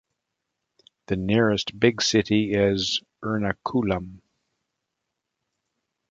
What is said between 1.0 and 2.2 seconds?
The nearest big